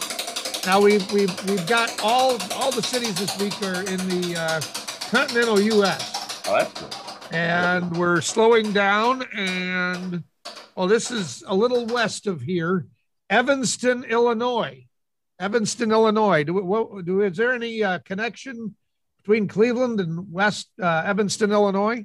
[0.65, 4.61] Now we've we've we've got all all the cities this week are in the uh,
[5.11, 6.43] continental U.S.
[6.49, 7.35] Oh, that's good.
[7.35, 9.25] and we're slowing down.
[9.35, 10.25] And
[10.75, 12.87] well, this is a little west of here,
[13.31, 14.85] Evanston, Illinois.
[15.39, 16.45] Evanston, Illinois.
[16.45, 18.75] Do, what, do is there any uh, connection
[19.19, 22.05] between Cleveland and West uh, Evanston, Illinois?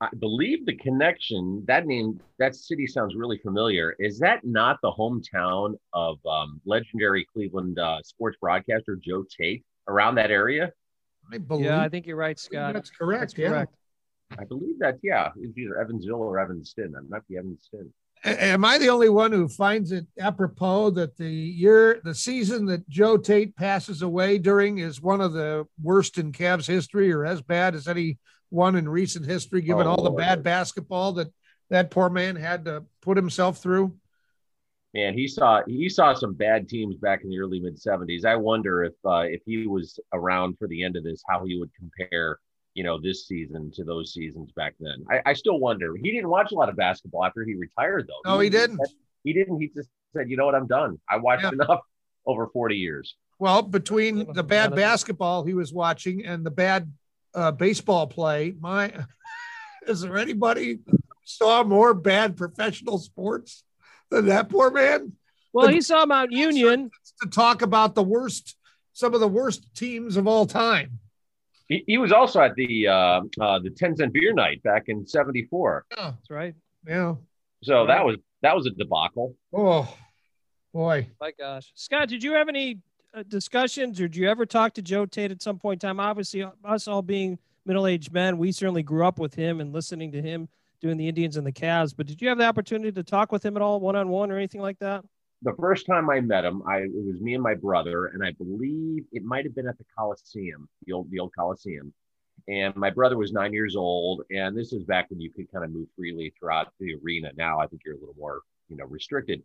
[0.00, 1.64] I believe the connection.
[1.66, 3.96] That name, that city sounds really familiar.
[3.98, 9.64] Is that not the hometown of um, legendary Cleveland uh, sports broadcaster Joe Tait?
[9.88, 10.72] Around that area,
[11.32, 12.74] I believe Yeah, I think you're right, Scott.
[12.74, 13.20] that's correct.
[13.20, 13.48] That's yeah.
[13.50, 13.74] correct.
[14.36, 14.98] I believe that.
[15.00, 16.90] Yeah, it's either Evansville or Evanston.
[16.90, 17.92] That might be Evanston.
[18.24, 22.88] Am I the only one who finds it apropos that the year, the season that
[22.88, 27.40] Joe Tait passes away during is one of the worst in Cavs history, or as
[27.40, 31.28] bad as any one in recent history, given Oh, all the bad basketball that
[31.70, 33.96] that poor man had to put himself through?
[34.94, 38.24] Man, he saw he saw some bad teams back in the early mid '70s.
[38.24, 41.58] I wonder if uh, if he was around for the end of this, how he
[41.58, 42.38] would compare,
[42.76, 45.02] you know, this season to those seasons back then.
[45.10, 45.94] I, I still wonder.
[45.96, 48.30] He didn't watch a lot of basketball after he retired, though.
[48.34, 48.78] No, he didn't.
[49.24, 49.58] He didn't.
[49.58, 50.54] He just said, "You know what?
[50.54, 51.00] I'm done.
[51.10, 51.52] I watched Yeah.
[51.52, 51.80] enough
[52.26, 56.92] over 40 years." Well, between the bad basketball he was watching and the bad
[57.34, 58.92] uh, baseball play, my
[59.86, 60.80] is there anybody
[61.24, 63.64] saw more bad professional sports
[64.10, 65.12] than that poor man?
[65.54, 66.90] Well, The- he saw Mount Union.
[67.22, 68.54] to talk about the worst,
[68.92, 70.98] some of the worst teams of all time.
[71.68, 75.06] He, he was also at the uh, uh, the 10 cent beer night back in
[75.06, 75.86] '74.
[75.90, 76.54] Yeah, That's right.
[76.86, 77.14] yeah.
[77.62, 79.34] So that was that was a debacle.
[79.52, 79.92] Oh,
[80.72, 81.08] boy.
[81.20, 82.78] My gosh, Scott, did you have any
[83.14, 85.98] uh, discussions, or did you ever talk to Joe Tait at some point in time?
[86.00, 90.22] Obviously, us all being middle-aged men, we certainly grew up with him and listening to
[90.22, 90.48] him
[90.80, 91.94] doing the Indians and the Cavs.
[91.96, 94.60] But did you have the opportunity to talk with him at all, one-on-one, or anything
[94.60, 95.04] like that?
[95.42, 98.32] The first time I met him, I it was me and my brother, and I
[98.32, 101.92] believe it might have been at the Coliseum, the old the old Coliseum.
[102.48, 105.64] And my brother was nine years old, and this is back when you could kind
[105.64, 107.32] of move freely throughout the arena.
[107.36, 109.42] Now I think you're a little more, you know, restricted.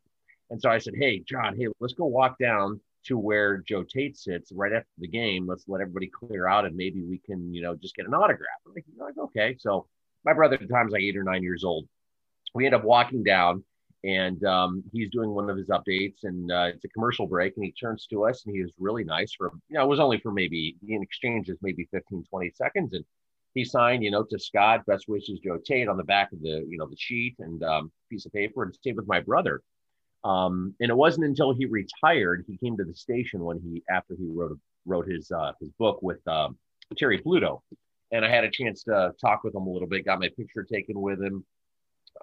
[0.49, 4.17] And so I said, Hey, John, hey, let's go walk down to where Joe Tait
[4.17, 5.47] sits right after the game.
[5.47, 8.49] Let's let everybody clear out and maybe we can, you know, just get an autograph.
[8.67, 9.55] I'm like, okay.
[9.59, 9.87] So
[10.23, 11.87] my brother at the time was like eight or nine years old.
[12.53, 13.63] We end up walking down
[14.03, 17.65] and um, he's doing one of his updates and uh, it's a commercial break and
[17.65, 20.19] he turns to us and he was really nice for, you know, it was only
[20.19, 22.93] for maybe in exchanges, maybe 15, 20 seconds.
[22.93, 23.05] And
[23.53, 26.65] he signed, you know, to Scott, best wishes, Joe Tait on the back of the,
[26.67, 29.61] you know, the sheet and um, piece of paper and stayed with my brother.
[30.23, 34.15] Um, and it wasn't until he retired, he came to the station when he, after
[34.15, 36.57] he wrote, wrote his, uh, his book with um,
[36.97, 37.61] Terry Pluto.
[38.11, 40.63] And I had a chance to talk with him a little bit, got my picture
[40.63, 41.45] taken with him.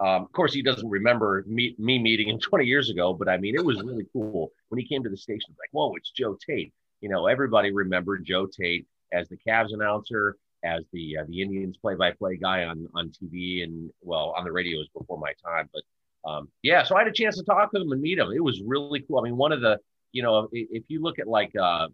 [0.00, 3.36] Um, of course, he doesn't remember me, me meeting him 20 years ago, but I
[3.36, 5.54] mean, it was really cool when he came to the station.
[5.58, 6.72] Like, whoa, it's Joe Tait.
[7.00, 11.76] You know, everybody remembered Joe Tait as the Cavs announcer, as the uh, the Indians
[11.76, 15.68] play-by-play guy on on TV and well on the radio before my time.
[15.72, 15.82] But
[16.28, 18.32] um, yeah, so I had a chance to talk to him and meet him.
[18.32, 19.20] It was really cool.
[19.20, 19.78] I mean, one of the
[20.12, 21.88] you know if, if you look at like uh, uh,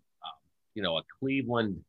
[0.75, 1.85] you know a Cleveland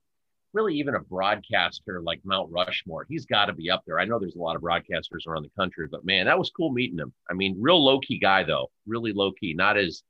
[0.55, 3.99] really even a broadcaster like Mount Rushmore, he's got to be up there.
[3.99, 6.71] I know there's a lot of broadcasters around the country, but man, that was cool
[6.71, 7.13] meeting him.
[7.29, 10.01] I mean, real low key guy though, really low key, not as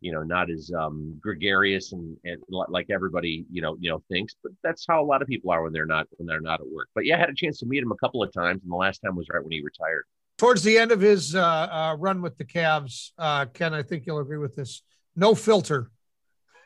[0.00, 4.36] you know, not as um, gregarious and, and like everybody you know you know thinks,
[4.42, 6.66] but that's how a lot of people are when they're not when they're not at
[6.68, 6.88] work.
[6.94, 8.76] But yeah, I had a chance to meet him a couple of times, and the
[8.76, 10.04] last time was right when he retired.
[10.38, 14.04] Towards the end of his uh, uh, run with the Cavs, uh, Ken, I think
[14.06, 14.82] you'll agree with this.
[15.16, 15.90] No filter.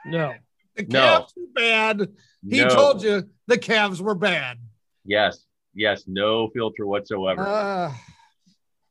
[0.04, 0.34] No.
[0.76, 1.26] The Cavs No.
[1.36, 2.08] were bad.
[2.48, 2.68] He No.
[2.68, 4.58] told you the Cavs were bad.
[5.04, 7.42] Yes, yes, no filter whatsoever.
[7.46, 7.92] Uh,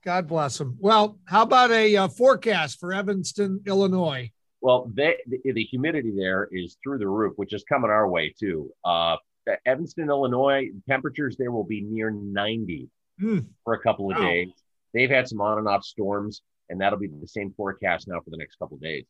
[0.03, 0.77] God bless him.
[0.79, 4.31] Well, how about a uh, forecast for Evanston, Illinois?
[4.61, 8.33] Well, they, the, the humidity there is through the roof, which is coming our way
[8.37, 8.71] too.
[8.83, 9.17] Uh,
[9.65, 12.89] Evanston, Illinois, temperatures there will be near 90
[13.19, 13.39] Hmm.
[13.63, 14.27] for a couple of Wow.
[14.27, 14.49] days.
[14.93, 18.29] They've had some on and off storms, and that'll be the same forecast now for
[18.29, 19.05] the next couple of days.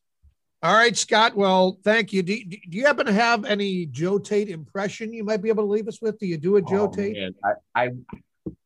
[0.61, 1.35] All right, Scott.
[1.35, 2.21] Well, thank you.
[2.21, 5.69] Do, do you happen to have any Joe Tait impression you might be able to
[5.71, 6.19] leave us with?
[6.19, 7.13] Do you do a Joe Oh, Tait?
[7.13, 7.89] man, I, I,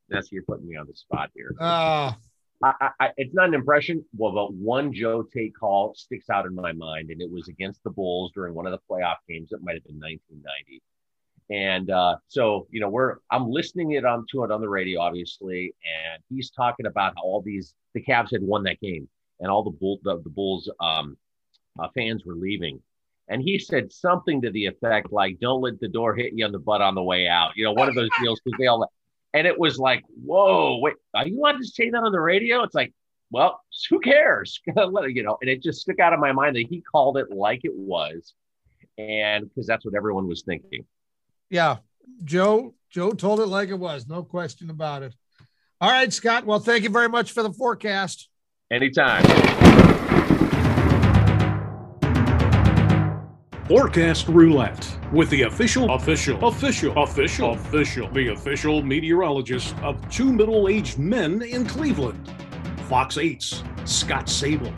[0.10, 1.54] that's you're putting me on the spot here.
[1.60, 2.14] Uh,
[2.64, 4.04] I, I, it's not an impression.
[4.18, 7.84] Well, but one Joe Tait call sticks out in my mind, and it was against
[7.84, 9.52] the Bulls during one of the playoff games.
[9.52, 10.82] It might have been 1990.
[11.52, 15.02] And uh, so, you know, we're I'm listening it on to it on the radio,
[15.02, 19.08] obviously, and he's talking about how all these the Cavs had won that game,
[19.42, 21.18] and all the bull the, the Bulls um,
[21.80, 22.82] uh, fans were leaving.
[23.30, 26.52] And he said something to the effect like, "Don't let the door hit you on
[26.52, 28.92] the butt on the way out." You know, one of those deals because they all.
[29.34, 32.64] And it was like, "Whoa, wait, are you allowed to say that on the radio?"
[32.64, 32.94] It's like,
[33.32, 34.60] well, who cares?
[34.76, 37.62] You know, and it just stuck out of my mind that he called it like
[37.64, 38.34] it was,
[38.98, 40.86] and because that's what everyone was thinking.
[41.50, 41.78] yeah,
[42.24, 42.74] Joe.
[42.90, 44.08] Joe told it like it was.
[44.08, 45.16] No question about it.
[45.82, 46.46] All right, Scott.
[46.46, 48.30] Well, thank you very much for the forecast.
[48.70, 49.24] Anytime.
[53.68, 60.68] Forecast Roulette with the official, official, official, official, official, the official meteorologist of two middle
[60.68, 62.30] aged men in Cleveland.
[62.90, 64.74] Fox 8's Scott Sabol.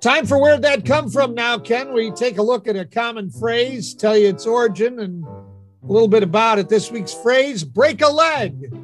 [0.00, 1.92] Time for Where'd That Come From now, Ken.
[1.92, 6.08] We take a look at a common phrase, tell you its origin, and a little
[6.08, 6.68] bit about it.
[6.68, 8.83] This week's phrase, break a leg.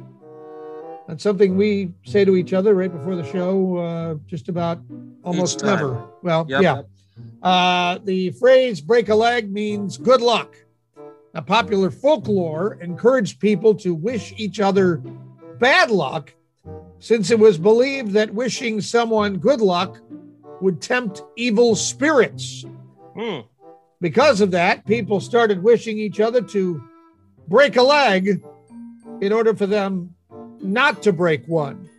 [1.07, 4.79] That's something we say to each other right before the show, uh, just about
[5.23, 6.07] almost never.
[6.21, 6.61] Well, Yep.
[6.61, 6.81] yeah.
[7.41, 10.55] Uh, the phrase break a leg means good luck.
[11.33, 15.01] Now, popular folklore encouraged people to wish each other
[15.59, 16.33] bad luck
[16.99, 19.99] since it was believed that wishing someone good luck
[20.61, 22.63] would tempt evil spirits.
[23.17, 23.39] Hmm.
[23.99, 26.81] Because of that, people started wishing each other to
[27.47, 28.41] break a leg
[29.21, 30.13] in order for them
[30.63, 31.89] not to break one.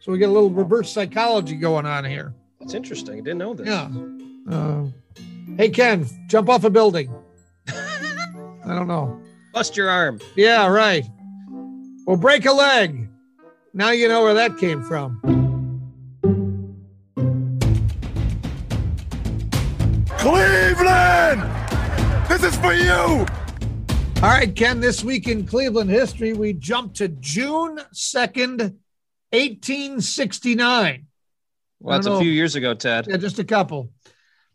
[0.00, 2.34] So we get a little reverse psychology going on here.
[2.58, 3.14] That's interesting.
[3.14, 3.66] I didn't know this.
[3.66, 3.90] Yeah.
[4.50, 4.86] Uh,
[5.56, 7.12] hey, Ken, jump off a building.
[7.68, 9.20] I don't know.
[9.52, 10.20] Bust your arm.
[10.36, 11.04] Yeah, right.
[12.06, 13.08] Well, break a leg.
[13.74, 15.20] Now you know where that came from.
[20.18, 21.42] Cleveland!
[22.28, 23.26] This is for you!
[24.22, 28.58] All right, Ken, this week in Cleveland history, we jump to June 2nd,
[29.30, 31.06] 1869.
[31.80, 33.06] Well, that's a few years ago, Ted.
[33.08, 33.90] Yeah, just a couple.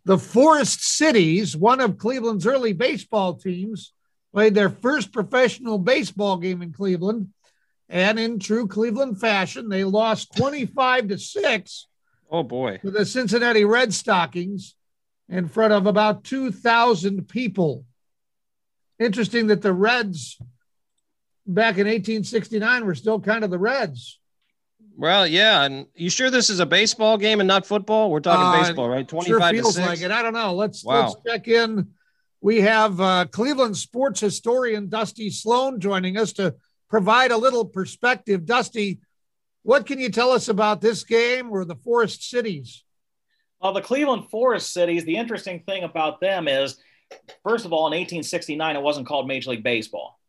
[0.03, 3.91] The Forest Cities, one of Cleveland's early baseball teams,
[4.31, 7.29] played their first professional baseball game in Cleveland.
[7.89, 11.87] And in true Cleveland fashion, they lost 25 to 6
[12.29, 12.77] Oh boy.
[12.83, 14.75] to the Cincinnati Red Stockings
[15.27, 17.83] in front of about 2,000 people.
[18.99, 20.37] Interesting that the Reds
[21.45, 24.19] back in 1869 were still kind of the Reds.
[24.97, 28.09] Well, yeah, and you sure this is a baseball game and not football?
[28.09, 28.99] We're talking Uh, baseball, right?
[29.09, 29.87] Sure Twenty-five to feels six.
[29.87, 30.11] like it.
[30.11, 30.53] I don't know.
[30.55, 31.09] Let's Wow.
[31.09, 31.89] let's check in.
[32.39, 36.55] We have uh, Cleveland sports historian Dusty Sloan joining us to
[36.89, 38.45] provide a little perspective.
[38.45, 39.01] Dusty,
[39.63, 42.83] what can you tell us about this game or the Forest Cities?
[43.59, 46.77] Well, the Cleveland Forest Cities, the interesting thing about them is,
[47.43, 50.19] first of all, in 1869, it wasn't called Major League Baseball.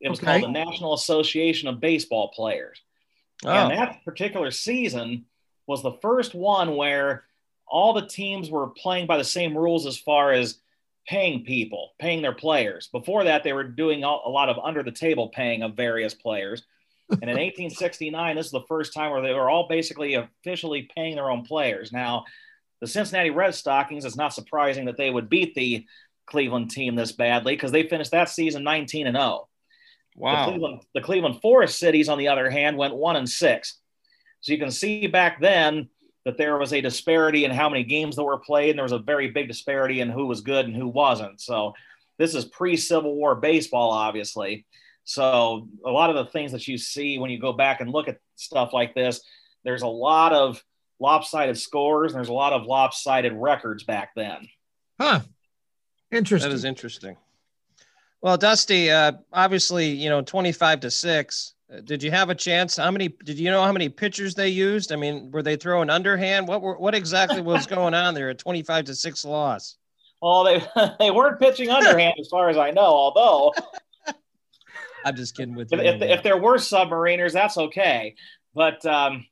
[0.00, 0.26] It was Okay.
[0.40, 2.80] called the National Association of Baseball Players.
[3.44, 5.26] Oh, And that particular season
[5.66, 7.24] was the first one where
[7.66, 10.58] all the teams were playing by the same rules as far as
[11.06, 12.88] paying people, paying their players.
[12.88, 16.14] Before that, they were doing a a lot of under the table paying of various
[16.14, 16.62] players.
[17.10, 21.16] And in 1869, this is the first time where they were all basically officially paying
[21.16, 21.92] their own players.
[21.92, 22.24] Now,
[22.80, 25.86] the Cincinnati Red Stockings, it's not surprising that they would beat the
[26.26, 29.48] Cleveland team this badly because they finished that season 19 and 0.
[30.14, 30.48] The wow.
[30.48, 33.80] Cleveland, the Cleveland Forest cities, on the other hand, went one and six.
[34.40, 35.88] So you can see back then
[36.24, 38.92] that there was a disparity in how many games that were played, and there was
[38.92, 41.40] a very big disparity in who was good and who wasn't.
[41.40, 41.74] So
[42.18, 44.66] this is pre-Civil War baseball, obviously.
[45.04, 48.08] So a lot of the things that you see when you go back and look
[48.08, 49.20] at stuff like this,
[49.64, 50.62] there's a lot of
[51.00, 54.48] lopsided scores and there's a lot of lopsided records back then.
[55.00, 55.20] Huh.
[56.10, 56.50] Interesting.
[56.50, 57.16] That is interesting.
[58.22, 61.54] Well, Dusty, uh, obviously, you know, 25 to 6.
[61.70, 62.76] Uh, Did you have a chance?
[62.76, 64.92] How many did you know how many pitchers they used?
[64.92, 66.48] I mean, were they throwing underhand?
[66.48, 68.30] What were what exactly was going on there?
[68.30, 69.76] A 25 to 6 loss.
[70.22, 70.62] Well, they
[70.98, 73.52] they weren't pitching underhand as far as I know, although
[75.04, 75.80] I'm just kidding with you.
[75.80, 78.14] if, if, if there were submariners, that's okay.
[78.54, 79.26] But um,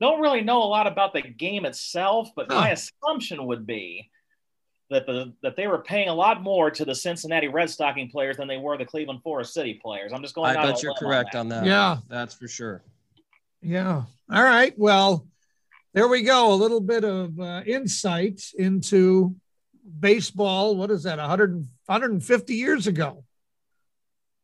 [0.00, 2.30] don't really know a lot about the game itself.
[2.36, 4.10] But my assumption would be
[4.90, 8.36] that the that they were paying a lot more to the Cincinnati Red Stocking players
[8.36, 10.12] than they were the Cleveland Forest City players.
[10.12, 10.56] I'm just going.
[10.56, 11.38] I out bet you're limb correct that.
[11.38, 11.66] on that.
[11.66, 11.98] Yeah.
[12.08, 12.82] That's for sure.
[13.62, 14.02] Yeah.
[14.30, 14.74] All right.
[14.78, 15.26] Well,
[15.94, 16.52] there we go.
[16.52, 19.34] A little bit of uh, insight into
[19.98, 20.76] baseball.
[20.76, 21.18] What is that?
[21.18, 21.56] 100,
[21.86, 23.24] 150 years ago.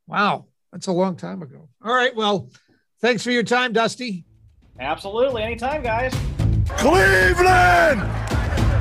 [0.07, 0.47] Wow.
[0.73, 1.69] That's a long time ago.
[1.85, 2.15] All right.
[2.17, 2.51] Well,
[3.01, 4.25] thanks for your time, Dusty.
[4.83, 6.13] Absolutely, anytime, guys.
[6.71, 8.03] Cleveland!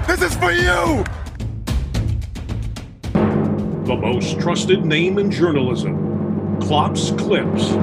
[0.08, 1.04] This is for you!
[3.86, 6.60] The most trusted name in journalism.
[6.60, 7.74] Klopp's Clips.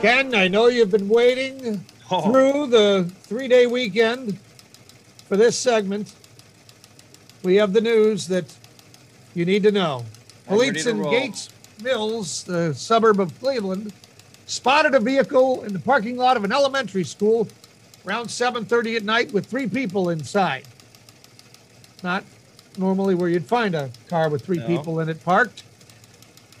[0.00, 4.38] Ken, I know you've been waiting Oh, through the three day weekend
[5.28, 6.14] for this segment.
[7.42, 8.56] We have the news that
[9.34, 10.06] you need to know.
[10.50, 11.02] Police in.
[11.02, 11.48] Gates
[11.82, 13.92] Mills, the suburb of Cleveland,
[14.46, 17.48] spotted a vehicle in the parking lot of an elementary school
[18.06, 20.64] around 7:30 at night with three people inside.
[22.02, 22.24] Not
[22.76, 24.66] normally where you'd find a car with three No.
[24.66, 25.62] people in it parked.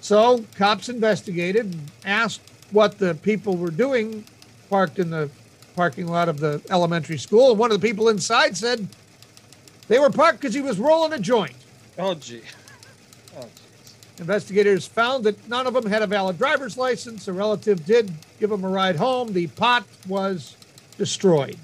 [0.00, 4.24] So cops investigated and asked what the people were doing
[4.68, 5.30] parked in the
[5.76, 7.50] parking lot of the elementary school.
[7.50, 8.86] And one of the people inside said
[9.88, 11.56] they were parked because he was rolling a joint.
[11.98, 12.42] oh gee.
[14.20, 14.22] Jeez.
[14.22, 17.26] Investigators found that none of them had a valid driver's license.
[17.28, 19.32] A relative did give them a ride home.
[19.32, 20.56] The pot was
[20.96, 21.56] destroyed.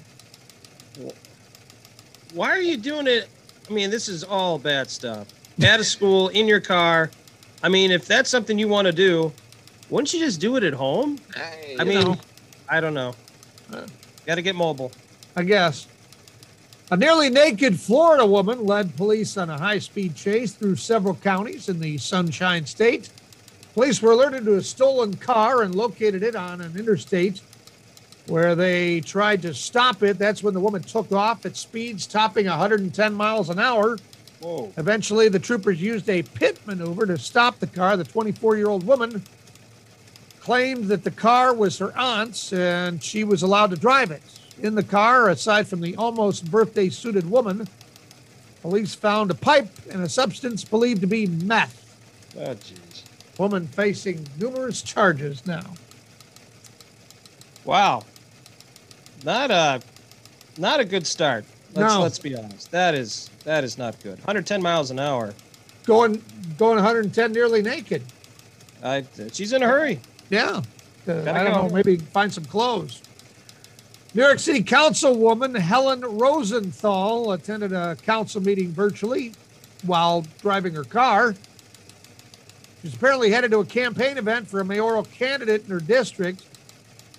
[2.33, 3.29] Why are you doing it?
[3.69, 5.27] I mean, this is all bad stuff.
[5.63, 7.09] At a school, in your car.
[7.63, 9.31] I mean, if that's something you want to do,
[9.89, 11.17] wouldn't you just do it at home?
[11.35, 12.17] I you mean, know.
[12.69, 13.15] I don't know.
[13.71, 13.87] Uh.
[14.25, 14.91] Got to get mobile.
[15.35, 15.87] I guess.
[16.89, 21.67] A nearly naked Florida woman led police on a high speed chase through several counties
[21.67, 23.09] in the Sunshine State.
[23.73, 27.41] Police were alerted to a stolen car and located it on an interstate
[28.27, 30.17] where they tried to stop it.
[30.17, 33.97] That's when the woman took off at speeds topping 110 miles an hour.
[34.39, 34.71] Whoa.
[34.77, 37.97] Eventually, the troopers used a pit maneuver to stop the car.
[37.97, 39.23] The 24 year old woman
[40.39, 44.21] claimed that the car was her aunt's and she was allowed to drive it.
[44.61, 47.67] In the car, aside from the almost birthday suited woman,
[48.61, 51.83] police found a pipe and a substance believed to be meth.
[52.37, 53.03] Oh, jeez.
[53.37, 55.73] Woman facing numerous charges now.
[57.65, 58.03] Wow.
[59.23, 59.81] Not a,
[60.57, 61.45] not a good start.
[61.73, 62.01] Let's, No.
[62.01, 62.71] let's be honest.
[62.71, 64.17] That is that is not good.
[64.19, 65.33] 110 miles an hour.
[65.85, 66.21] Going
[66.57, 68.01] going 110 nearly naked.
[68.83, 69.99] I, she's in a hurry.
[70.29, 70.61] Yeah.
[71.07, 71.69] Uh, I don't know.
[71.69, 73.01] Maybe find some clothes.
[74.13, 79.33] New York City Councilwoman Helen Rosenthal attended a council meeting virtually
[79.83, 81.35] while driving her car.
[82.81, 86.43] She's apparently headed to a campaign event for a mayoral candidate in her district.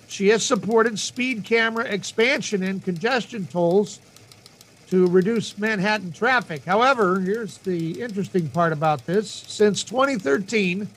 [0.07, 3.99] She has supported speed camera expansion and congestion tolls
[4.89, 6.65] to reduce Manhattan traffic.
[6.65, 9.29] However, here's the interesting part about this.
[9.29, 10.87] Since 2013,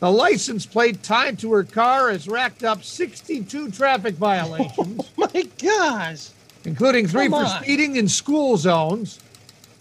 [0.00, 5.42] the license plate tied to her car has racked up 62 traffic violations, Oh my
[5.62, 6.28] gosh.
[6.64, 7.62] including three Come for on.
[7.62, 9.20] speeding in school zones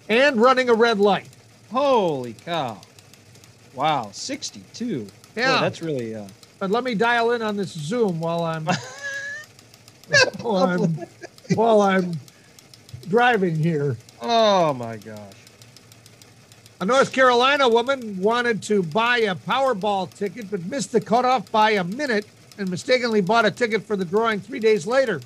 [0.10, 1.30] and running a red light.
[1.72, 2.80] Holy cow.
[3.74, 4.10] Wow.
[4.14, 5.04] 62.
[5.06, 5.60] Boy, Yeah.
[5.60, 6.28] that's really, uh,
[6.60, 8.66] But let me dial in on this Zoom while I'm
[10.42, 10.98] while I'm,
[11.56, 12.20] while I'm
[13.10, 13.98] driving here.
[14.22, 15.34] oh my gosh.
[16.84, 21.70] A North Carolina woman wanted to buy a Powerball ticket but missed the cutoff by
[21.72, 22.26] a minute
[22.58, 25.22] and mistakenly bought a ticket for the drawing three days later.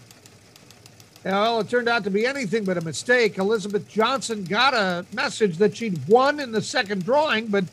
[1.26, 3.40] Well, it turned out to be anything but a mistake.
[3.40, 7.64] Elizabeth Johnson got a message that she'd won in the second drawing, but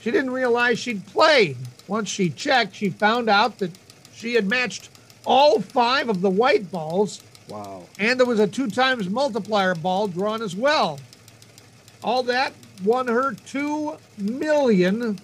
[0.00, 1.56] she didn't realize she'd played.
[1.86, 3.70] Once she checked, she found out that
[4.12, 4.90] she had matched
[5.24, 7.84] all five of the white balls Wow.
[8.00, 10.98] and there was a two times multiplier ball drawn as well.
[12.02, 12.52] All that
[12.84, 15.18] won her $2 million.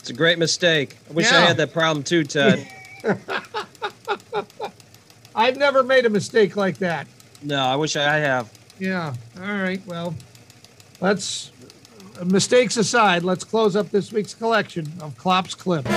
[0.00, 0.96] It's a great mistake.
[1.10, 2.66] I wish I had that problem too, Ted.
[5.34, 7.06] I've never made a mistake like that.
[7.42, 8.50] no, I wish I have.
[8.78, 9.14] Yeah.
[9.40, 9.80] All right.
[9.86, 10.14] Well,
[11.00, 11.52] let's,
[12.24, 15.90] mistakes aside, let's close up this week's collection of Klopp's clips.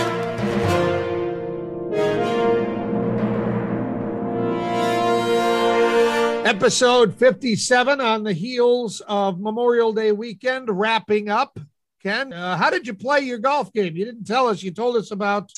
[6.52, 11.58] Episode 57 on the heels of Memorial Day weekend, wrapping up.
[12.04, 13.96] Ken, uh, how did you play your golf game?
[13.96, 14.62] You didn't tell us.
[14.62, 15.50] You told us about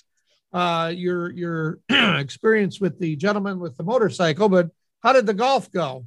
[0.53, 4.69] uh, your your experience with the gentleman with the motorcycle, but
[5.01, 6.05] how did the golf go?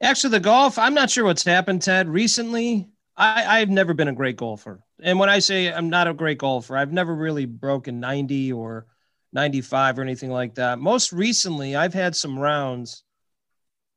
[0.00, 2.08] Actually, the golf, I'm not sure what's happened, Ted.
[2.08, 4.84] Recently, I, I've never been a great golfer.
[5.02, 8.86] And when I say I'm not a great golfer, I've never really broken 90 or
[9.32, 10.78] 95 or anything like that.
[10.78, 13.02] Most recently, I've had some rounds.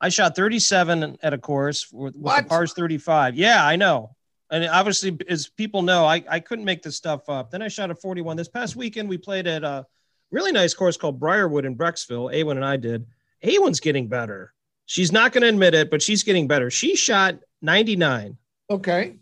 [0.02, 3.36] I shot 37 at a course with, with pars 35.
[3.36, 4.16] Yeah, I know.
[4.52, 7.52] And obviously, as people know, I, I couldn't make this stuff up.
[7.52, 8.36] Then I shot a 41.
[8.38, 9.86] This past weekend, we played at a
[10.32, 12.34] really nice course called Briarwood in Brecksville.
[12.34, 13.06] A1 and I did.
[13.44, 14.54] A1's getting better.
[14.86, 16.72] She's not going to admit it, but she's getting better.
[16.72, 18.38] She shot 99.
[18.72, 19.18] Okay.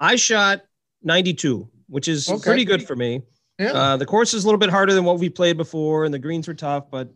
[0.00, 0.62] I shot
[1.02, 2.42] 92, which is Okay.
[2.42, 3.22] pretty good for me.
[3.58, 3.72] Yeah.
[3.72, 6.18] Uh, the course is a little bit harder than what we played before, and the
[6.18, 7.10] greens were tough, but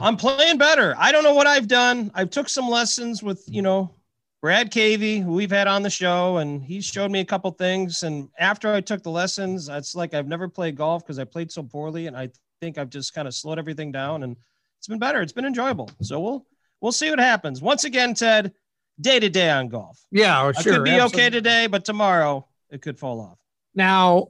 [0.00, 0.94] I'm playing better.
[0.98, 2.10] I don't know what I've done.
[2.14, 3.94] I've took some lessons with, you know,
[4.42, 8.02] Brad Cavey, who we've had on the show, and he showed me a couple things.
[8.02, 11.50] And after I took the lessons, it's like I've never played golf because I played
[11.50, 14.36] so poorly, and I think I've just kind of slowed everything down, and
[14.78, 15.20] it's been better.
[15.20, 15.90] It's been enjoyable.
[16.02, 16.46] So we'll
[16.80, 17.60] we'll see what happens.
[17.60, 18.52] Once again, Ted,
[19.00, 19.98] day to day on golf.
[20.10, 20.74] yeah, oh, I sure.
[20.74, 23.38] could be okay today, but tomorrow it could fall off.
[23.74, 24.28] Now,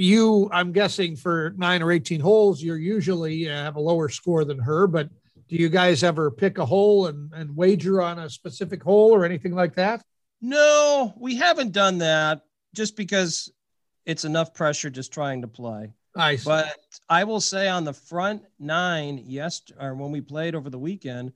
[0.00, 4.44] you, I'm guessing for nine or 18 holes, you're usually uh, have a lower score
[4.44, 5.08] than her, but
[5.48, 9.24] do you guys ever pick a hole and, and wager on a specific hole or
[9.24, 10.02] anything like that?
[10.40, 12.42] No, we haven't done that
[12.74, 13.50] just because
[14.06, 15.92] it's enough pressure just trying to play.
[16.16, 16.44] I see.
[16.44, 16.76] But
[17.08, 21.32] I will say on the front nine, yes, or when we played over the weekend,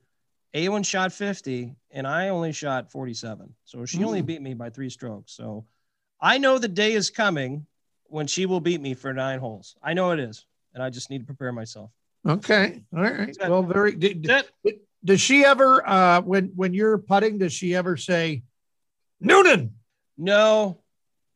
[0.53, 3.53] A1 shot 50 and I only shot 47.
[3.65, 4.25] So she only Mm.
[4.25, 5.33] beat me by three strokes.
[5.33, 5.65] So
[6.19, 7.65] I know the day is coming
[8.07, 9.75] when she will beat me for nine holes.
[9.83, 10.45] I know it is.
[10.73, 11.89] And I just need to prepare myself.
[12.27, 12.81] okay.
[12.95, 13.35] All right.
[13.47, 13.93] Well, very.
[13.95, 14.47] d- d- That-
[15.03, 18.43] Does she ever, uh, when when you're putting, does she ever say,
[19.21, 19.75] Noonan?
[20.17, 20.81] No.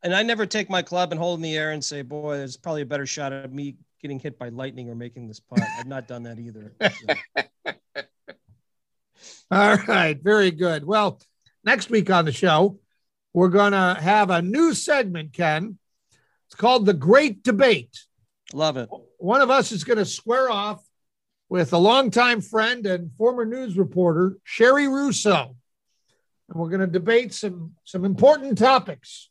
[0.04, 2.58] And I never take my club and hold in the air and say, boy, there's
[2.58, 5.60] probably a better shot of me getting hit by lightning or making this putt.
[5.78, 6.74] I've not done that either.
[6.82, 7.44] So,
[9.52, 10.86] All right, very good.
[10.86, 11.20] Well,
[11.64, 12.80] next week on the show,
[13.34, 15.78] we're going to have a new segment, Ken.
[16.60, 18.06] Called The Great Debate.
[18.54, 18.90] love it.
[19.18, 20.84] One of us is going to square off
[21.48, 25.56] with a longtime friend and former news reporter, Sherry Russo.
[26.50, 29.30] And we're going to debate some, some important topics.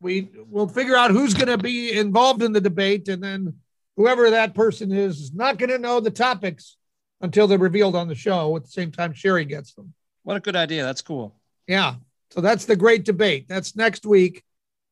[0.00, 3.54] We will figure out who's going to be involved in the debate, and then
[3.96, 6.76] whoever that person is is not going to know the topics
[7.20, 9.94] until they're revealed on the show at the same time Sherry gets them.
[10.24, 10.82] What a good idea.
[10.82, 11.36] That's cool.
[11.68, 11.94] Yeah.
[12.30, 13.46] So that's the great debate.
[13.48, 14.42] That's next week,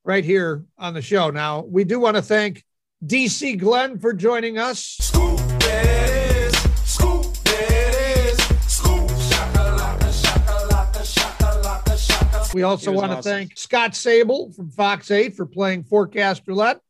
[0.04, 1.30] right here on the show.
[1.30, 2.64] Now, we do want to thank
[3.04, 4.96] DC Glenn for joining us.
[5.00, 6.50] Scoop, there.
[6.84, 8.34] Scoop, there.
[8.66, 12.54] Scoop, shakalaka, shakalaka, shakalaka, shakalaka.
[12.54, 13.32] We also want to awesome.
[13.32, 16.80] thank Scott Sabol from Fox 8 for playing Forecast Roulette.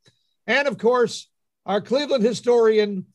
[0.46, 1.28] And of course,
[1.66, 3.06] our Cleveland historian,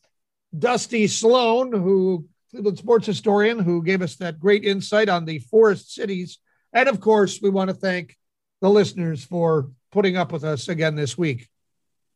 [0.58, 5.94] Dusty Sloan, who Cleveland sports historian, who gave us that great insight on the forest
[5.94, 6.40] cities.
[6.72, 8.16] And of course, we want to thank
[8.62, 11.48] the listeners for putting up with us again this week.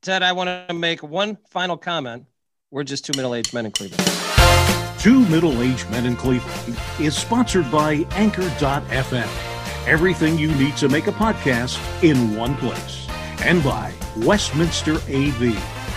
[0.01, 2.25] Ted, I want to make one final comment.
[2.71, 4.11] We're just two middle aged men in Cleveland.
[5.01, 9.27] Two Middle Aged Men in Cleveland is sponsored by Anchor.fm.
[9.87, 13.07] Everything you need to make a podcast in one place.
[13.43, 15.55] And by Westminster AV,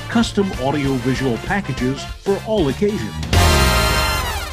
[0.08, 3.12] custom audio visual packages for all occasions.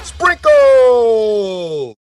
[0.04, 1.96] Sprinkle!